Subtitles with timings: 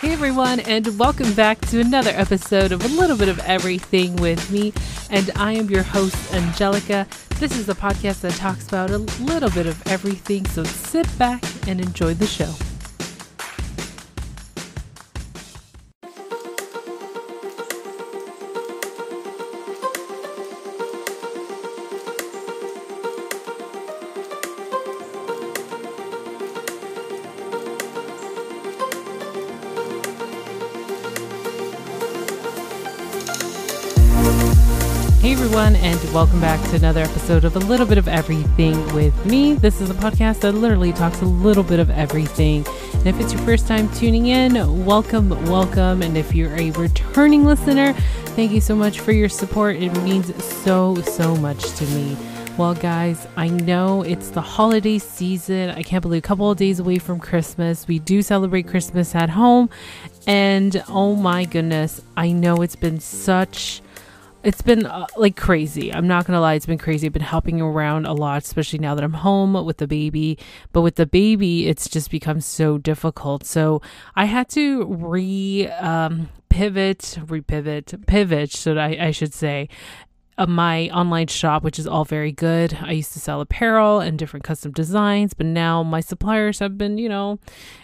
[0.00, 4.50] Hey everyone, and welcome back to another episode of A Little Bit of Everything with
[4.50, 4.74] me.
[5.08, 7.06] And I am your host, Angelica.
[7.36, 11.42] This is the podcast that talks about a little bit of everything, so sit back
[11.66, 12.52] and enjoy the show.
[35.38, 39.52] Everyone, and welcome back to another episode of A Little Bit of Everything with me.
[39.52, 42.66] This is a podcast that literally talks a little bit of everything.
[42.94, 46.00] And if it's your first time tuning in, welcome, welcome.
[46.00, 47.92] And if you're a returning listener,
[48.32, 49.76] thank you so much for your support.
[49.76, 52.16] It means so, so much to me.
[52.56, 55.68] Well, guys, I know it's the holiday season.
[55.68, 57.86] I can't believe a couple of days away from Christmas.
[57.86, 59.68] We do celebrate Christmas at home.
[60.26, 63.82] And oh my goodness, I know it's been such
[64.46, 65.92] it's been uh, like crazy.
[65.92, 67.08] I'm not gonna lie, it's been crazy.
[67.08, 70.38] I've been helping around a lot, especially now that I'm home with the baby.
[70.72, 73.44] But with the baby, it's just become so difficult.
[73.44, 73.82] So
[74.14, 79.68] I had to re um, pivot, repivot, pivot, should I, I should say,
[80.38, 82.78] uh, my online shop, which is all very good.
[82.82, 86.98] I used to sell apparel and different custom designs, but now my suppliers have been,
[86.98, 87.38] you know,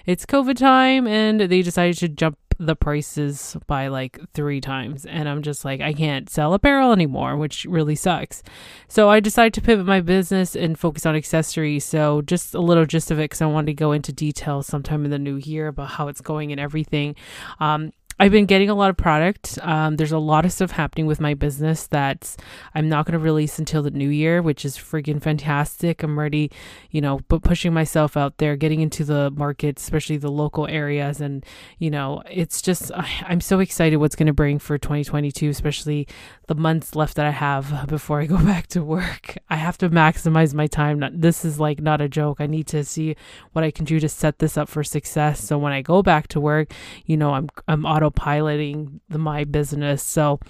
[0.07, 5.05] it's COVID time and they decided to jump the prices by like three times.
[5.07, 8.43] And I'm just like, I can't sell apparel anymore, which really sucks.
[8.89, 11.85] So I decided to pivot my business and focus on accessories.
[11.85, 15.05] So just a little gist of it because I wanted to go into detail sometime
[15.05, 17.15] in the new year about how it's going and everything.
[17.61, 19.59] Um, I've been getting a lot of product.
[19.63, 22.37] Um, there's a lot of stuff happening with my business that
[22.75, 26.03] I'm not going to release until the new year, which is freaking fantastic.
[26.03, 26.51] I'm ready,
[26.91, 31.21] you know, but pushing myself out there, getting into the market, especially the local areas.
[31.21, 31.45] And,
[31.79, 36.07] you know, it's just, I'm so excited what's going to bring for 2022, especially
[36.47, 39.37] the months left that I have before I go back to work.
[39.49, 41.03] I have to maximize my time.
[41.13, 42.41] This is like not a joke.
[42.41, 43.17] I need to see
[43.53, 45.43] what I can do to set this up for success.
[45.43, 46.73] So when I go back to work,
[47.07, 50.03] you know, I'm, I'm auto piloting the my business.
[50.03, 50.41] So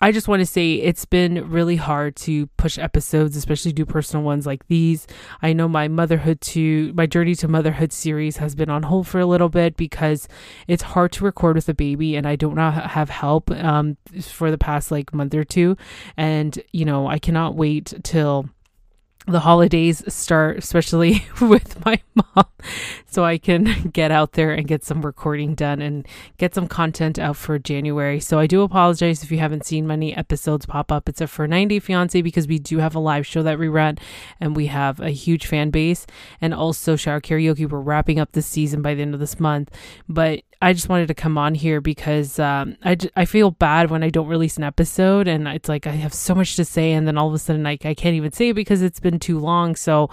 [0.00, 4.24] I just want to say it's been really hard to push episodes, especially do personal
[4.24, 5.06] ones like these.
[5.42, 9.18] I know my motherhood to my journey to motherhood series has been on hold for
[9.18, 10.28] a little bit because
[10.68, 14.58] it's hard to record with a baby and I don't have help um, for the
[14.58, 15.76] past like month or two.
[16.16, 18.48] And, you know, I cannot wait till
[19.28, 22.46] the holidays start, especially with my mom,
[23.06, 26.06] so I can get out there and get some recording done and
[26.38, 28.20] get some content out for January.
[28.20, 31.08] So I do apologize if you haven't seen many episodes pop up.
[31.08, 33.98] It's a for 90 Fiance because we do have a live show that we run
[34.40, 36.06] and we have a huge fan base.
[36.40, 39.70] And also, Shower Karaoke, we're wrapping up this season by the end of this month.
[40.08, 44.02] But I just wanted to come on here because um, I, I feel bad when
[44.02, 47.06] I don't release an episode and it's like I have so much to say and
[47.06, 49.38] then all of a sudden I, I can't even say it because it's been too
[49.38, 49.76] long.
[49.76, 50.10] So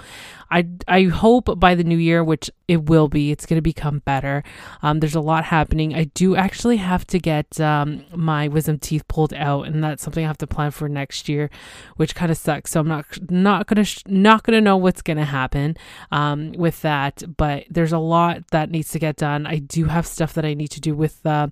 [0.52, 4.00] I, I hope by the new year, which it will be, it's going to become
[4.00, 4.44] better.
[4.82, 5.94] Um, there's a lot happening.
[5.94, 10.24] I do actually have to get um, my wisdom teeth pulled out, and that's something
[10.24, 11.50] I have to plan for next year,
[11.96, 12.72] which kind of sucks.
[12.72, 15.78] So I'm not not gonna sh- not gonna know what's gonna happen
[16.12, 17.24] um, with that.
[17.38, 19.46] But there's a lot that needs to get done.
[19.46, 21.48] I do have stuff that I need to do with uh,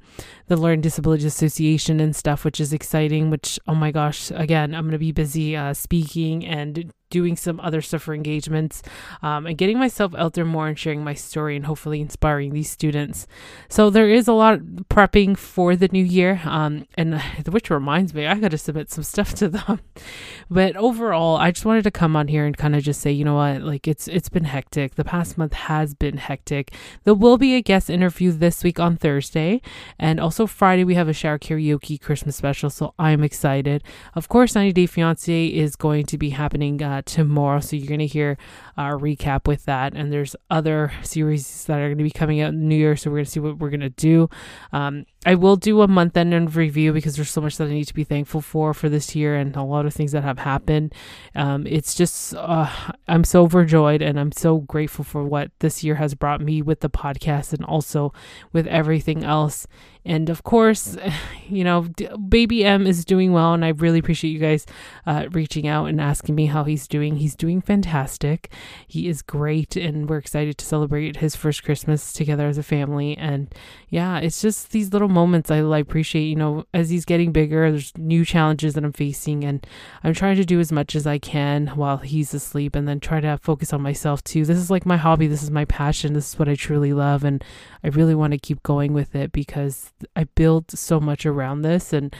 [0.47, 3.29] the Learning Disability Association and stuff, which is exciting.
[3.29, 7.79] Which oh my gosh, again, I'm gonna be busy uh, speaking and doing some other
[7.79, 8.81] stuff for engagements
[9.21, 12.69] um, and getting myself out there more and sharing my story and hopefully inspiring these
[12.69, 13.27] students.
[13.69, 18.13] So there is a lot of prepping for the new year, um, and which reminds
[18.13, 19.79] me, I got to submit some stuff to them.
[20.49, 23.25] but overall, I just wanted to come on here and kind of just say, you
[23.25, 24.95] know what, like it's it's been hectic.
[24.95, 26.73] The past month has been hectic.
[27.03, 29.61] There will be a guest interview this week on Thursday,
[29.99, 32.69] and also Friday we have a shower karaoke Christmas special.
[32.69, 33.83] So I'm excited.
[34.15, 36.81] Of course, 90 Day Fiance is going to be happening.
[36.81, 37.59] Uh, tomorrow.
[37.59, 38.37] So you're to hear
[38.77, 39.93] a recap with that.
[39.93, 42.95] And there's other series that are going to be coming out in New Year.
[42.95, 44.29] So we're going to see what we're going to do.
[44.71, 47.85] Um, I will do a month end review because there's so much that I need
[47.85, 50.93] to be thankful for for this year and a lot of things that have happened.
[51.35, 52.69] Um, it's just, uh,
[53.07, 56.81] I'm so overjoyed and I'm so grateful for what this year has brought me with
[56.81, 58.13] the podcast and also
[58.51, 59.65] with everything else.
[60.05, 60.97] And of course,
[61.47, 61.87] you know,
[62.27, 64.65] baby M is doing well, and I really appreciate you guys
[65.05, 67.17] uh, reaching out and asking me how he's doing.
[67.17, 68.51] He's doing fantastic.
[68.87, 73.17] He is great, and we're excited to celebrate his first Christmas together as a family.
[73.17, 73.53] And
[73.89, 77.97] yeah, it's just these little moments I, appreciate, you know, as he's getting bigger, there's
[77.97, 79.65] new challenges that I'm facing, and
[80.03, 83.21] I'm trying to do as much as I can while he's asleep and then try
[83.21, 84.45] to focus on myself too.
[84.45, 87.23] This is like my hobby, this is my passion, this is what I truly love,
[87.23, 87.43] and
[87.83, 91.93] I really want to keep going with it because I built so much around this
[91.93, 92.15] and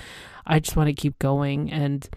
[0.45, 1.72] I just want to keep going.
[1.72, 2.07] And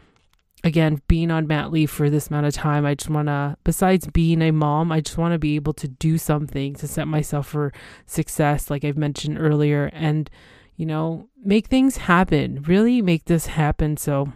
[0.65, 4.09] again, being on mat leave for this amount of time, I just want to, besides
[4.09, 7.47] being a mom, I just want to be able to do something to set myself
[7.47, 7.73] for
[8.05, 10.29] success, like I've mentioned earlier, and,
[10.77, 13.97] you know, make things happen, really make this happen.
[13.97, 14.33] So,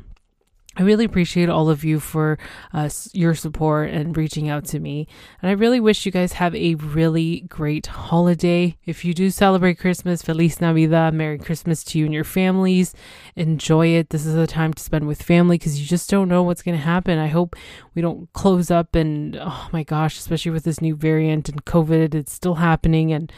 [0.81, 2.39] I really appreciate all of you for
[2.73, 5.07] uh, your support and reaching out to me.
[5.43, 8.79] And I really wish you guys have a really great holiday.
[8.87, 12.95] If you do celebrate Christmas, Feliz Navidad, Merry Christmas to you and your families.
[13.37, 14.09] Enjoy it.
[14.09, 16.79] This is a time to spend with family because you just don't know what's going
[16.79, 17.19] to happen.
[17.19, 17.57] I hope
[17.95, 22.15] we don't close up and, oh my gosh, especially with this new variant and COVID,
[22.15, 23.13] it's still happening.
[23.13, 23.31] And,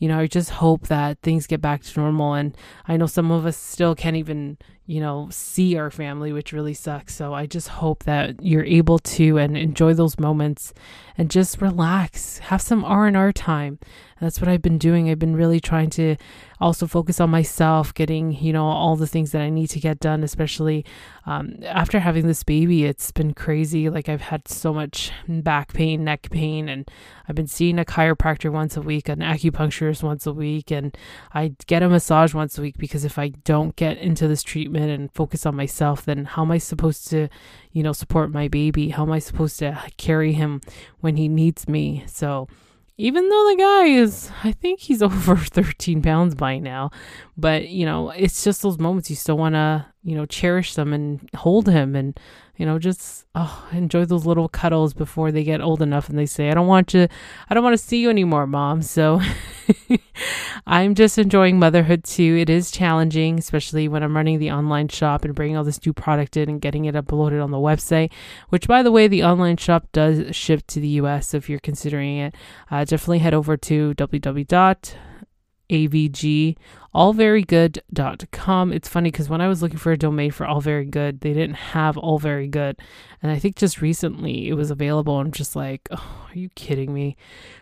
[0.00, 2.34] you know, I just hope that things get back to normal.
[2.34, 2.56] And
[2.88, 6.74] I know some of us still can't even, you know, see our family, which really
[6.74, 6.87] sucks.
[6.88, 10.72] So I just hope that you're able to and enjoy those moments
[11.18, 13.78] and just relax, have some R&R time.
[13.82, 15.10] And that's what I've been doing.
[15.10, 16.16] I've been really trying to
[16.60, 20.00] also focus on myself, getting, you know, all the things that I need to get
[20.00, 20.84] done, especially
[21.26, 22.84] um, after having this baby.
[22.84, 23.90] It's been crazy.
[23.90, 26.88] Like I've had so much back pain, neck pain, and
[27.28, 30.96] I've been seeing a chiropractor once a week, an acupuncturist once a week, and
[31.32, 34.90] I get a massage once a week because if I don't get into this treatment
[34.90, 37.28] and focus on myself, then how am I supposed to,
[37.72, 38.90] you know, support my baby?
[38.90, 40.60] How am I supposed to carry him
[41.00, 42.04] when he needs me?
[42.06, 42.48] So,
[42.96, 46.90] even though the guy is, I think he's over 13 pounds by now,
[47.36, 50.92] but you know, it's just those moments you still want to, you know, cherish them
[50.92, 52.18] and hold him and,
[52.56, 56.26] you know, just oh, enjoy those little cuddles before they get old enough and they
[56.26, 57.08] say, I don't want you,
[57.50, 58.82] I don't want to see you anymore, mom.
[58.82, 59.20] So
[60.66, 62.36] I'm just enjoying motherhood too.
[62.40, 65.92] It is challenging, especially when I'm running the online shop and bringing all this new
[65.92, 68.12] product in and getting it uploaded on the website,
[68.50, 71.28] which by the way, the online shop does ship to the US.
[71.28, 72.34] So if you're considering it,
[72.70, 74.94] uh, definitely head over to www
[75.70, 76.56] avg
[76.94, 78.72] allverygood.com.
[78.72, 81.32] It's funny because when I was looking for a domain for All Very Good, they
[81.32, 82.80] didn't have All Very Good.
[83.22, 85.18] And I think just recently it was available.
[85.18, 87.16] I'm just like, oh, are you kidding me?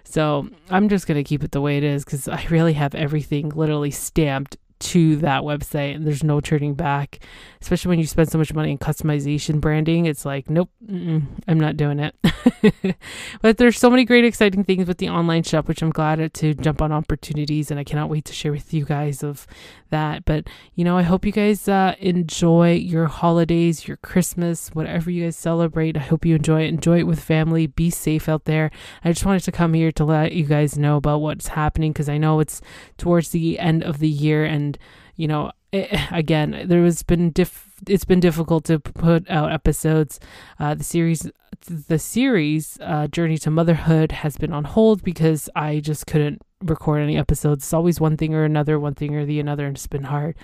[0.04, 2.94] So I'm just going to keep it the way it is because I really have
[2.94, 7.18] everything literally stamped to that website and there's no turning back
[7.60, 11.76] especially when you spend so much money in customization branding it's like nope i'm not
[11.76, 12.14] doing it.
[13.42, 16.54] But there's so many great exciting things with the online shop which i'm glad to
[16.54, 19.46] jump on opportunities and i cannot wait to share with you guys of
[19.90, 20.24] that.
[20.24, 25.24] But you know i hope you guys uh, enjoy your holidays your christmas whatever you
[25.24, 25.96] guys celebrate.
[25.96, 26.68] I hope you enjoy it.
[26.68, 27.66] Enjoy it with family.
[27.66, 28.70] Be safe out there.
[29.04, 32.08] I just wanted to come here to let you guys know about what's happening because
[32.08, 32.60] i know it's
[32.98, 34.78] towards the end of the year and and
[35.16, 40.18] you know it, again there has been diff it's been difficult to put out episodes.
[40.58, 41.30] Uh, the series
[41.66, 47.02] the series uh, journey to motherhood has been on hold because i just couldn't record
[47.02, 47.64] any episodes.
[47.64, 50.36] It's always one thing or another one thing or the another and it's been hard.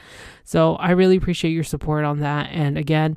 [0.45, 2.49] So i really appreciate your support on that.
[2.51, 3.17] And again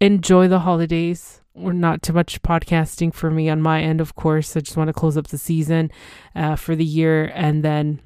[0.00, 1.40] enjoy the holidays.
[1.54, 4.56] We're not too much podcasting for me on my end of course.
[4.56, 5.90] I just want to close up the season
[6.34, 8.00] uh, for the year and then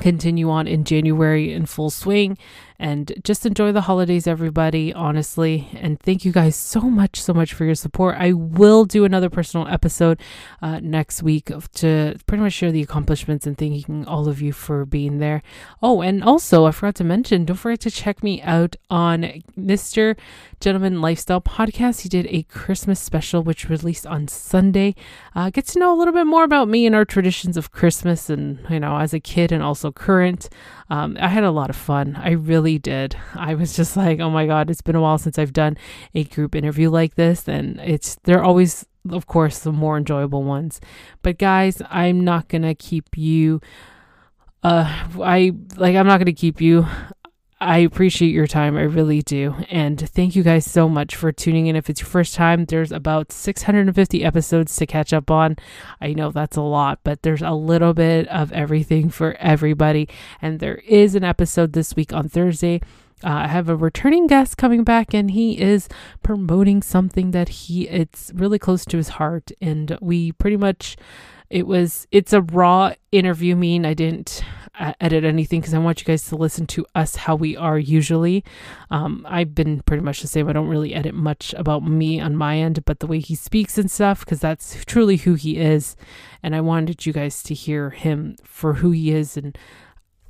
[0.00, 2.36] continue on in January in full swing
[2.78, 5.68] and just enjoy the holidays, everybody, honestly.
[5.74, 8.16] And thank you guys so much, so much for your support.
[8.18, 10.20] I will do another personal episode
[10.60, 14.84] uh, next week to pretty much share the accomplishments and thanking all of you for
[14.84, 15.42] being there.
[15.82, 20.16] Oh, and also, I forgot to mention, don't forget to check me out on Mr.
[20.60, 22.00] Gentleman Lifestyle Podcast.
[22.00, 24.94] He did a Christmas special, which released on Sunday.
[25.34, 28.28] Uh, get to know a little bit more about me and our traditions of Christmas
[28.30, 30.48] and, you know, as a kid and also current.
[30.90, 32.16] Um, I had a lot of fun.
[32.16, 33.16] I really did.
[33.34, 35.76] I was just like, oh my God, it's been a while since I've done
[36.14, 37.48] a group interview like this.
[37.48, 40.80] And it's, they're always, of course, the more enjoyable ones.
[41.22, 43.60] But guys, I'm not going to keep you
[44.62, 46.86] uh i like i'm not going to keep you
[47.60, 48.76] I appreciate your time.
[48.76, 49.54] I really do.
[49.70, 51.76] And thank you guys so much for tuning in.
[51.76, 55.56] If it's your first time, there's about 650 episodes to catch up on.
[56.00, 60.08] I know that's a lot, but there's a little bit of everything for everybody.
[60.42, 62.80] And there is an episode this week on Thursday.
[63.22, 65.88] Uh, I have a returning guest coming back, and he is
[66.22, 70.96] promoting something that he it's really close to his heart, and we pretty much
[71.48, 74.42] it was it's a raw interview mean i didn't
[75.00, 78.44] edit anything because i want you guys to listen to us how we are usually.
[78.90, 80.48] Um, i've been pretty much the same.
[80.48, 83.78] I don't really edit much about me on my end but the way he speaks
[83.78, 85.96] and stuff because that's truly who he is
[86.42, 89.56] and i wanted you guys to hear him for who he is and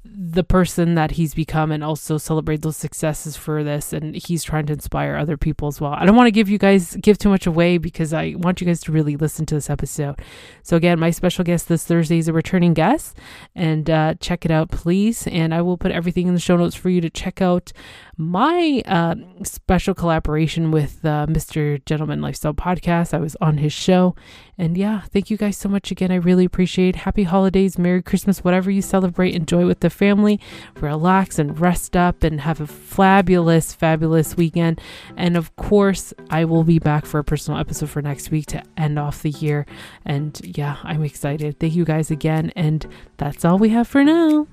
[0.04, 4.66] the person that he's become and also celebrate those successes for this and he's trying
[4.66, 5.92] to inspire other people as well.
[5.92, 8.66] I don't want to give you guys give too much away because I want you
[8.66, 10.20] guys to really listen to this episode.
[10.62, 13.16] So again, my special guest this Thursday is a returning guest
[13.54, 16.74] and uh, check it out please and I will put everything in the show notes
[16.74, 17.72] for you to check out
[18.16, 21.84] my uh, special collaboration with uh, Mr.
[21.84, 23.14] Gentleman Lifestyle Podcast.
[23.14, 24.14] I was on his show.
[24.56, 26.12] And yeah, thank you guys so much again.
[26.12, 30.40] I really appreciate Happy holidays, Merry Christmas, whatever you celebrate, enjoy with the family,
[30.80, 34.80] relax and rest up and have a fabulous, fabulous weekend.
[35.16, 38.62] And of course, I will be back for a personal episode for next week to
[38.76, 39.66] end off the year.
[40.04, 41.58] And yeah, I'm excited.
[41.58, 42.52] Thank you guys again.
[42.56, 42.86] And
[43.16, 44.46] that's all we have for now.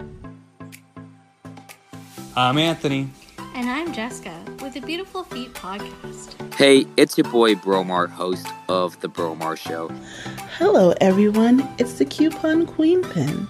[2.36, 3.10] I'm Anthony.
[3.54, 6.54] And I'm Jessica with the Beautiful Feet podcast.
[6.56, 9.90] Hey, it's your boy Bromar, host of The Bromar Show.
[10.58, 11.68] Hello, everyone.
[11.78, 13.48] It's the Coupon Queen Pin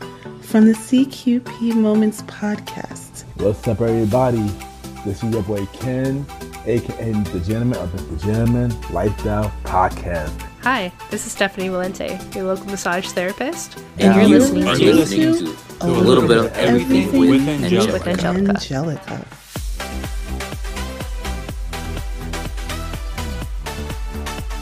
[0.51, 3.23] from the CQP Moments podcast.
[3.37, 4.45] What's up, everybody?
[5.05, 6.25] This is your boy Ken,
[6.65, 10.37] aka the Gentleman of the Gentleman Lifestyle Podcast.
[10.61, 13.77] Hi, this is Stephanie Valente, your local massage therapist.
[13.97, 17.29] And, And you you're listening listening to to a little bit of everything, Everything with
[17.29, 17.93] with Angelica.
[17.93, 18.51] With Angelica.
[18.51, 19.27] Angelica.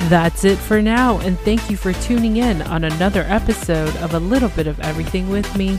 [0.10, 4.20] That's it for now, and thank you for tuning in on another episode of A
[4.20, 5.78] Little Bit of Everything with me.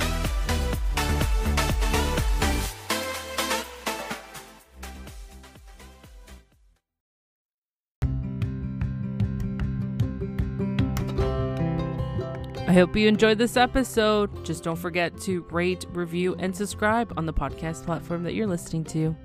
[12.69, 14.45] I hope you enjoyed this episode.
[14.45, 18.85] Just don't forget to rate, review, and subscribe on the podcast platform that you're listening
[18.85, 19.17] to.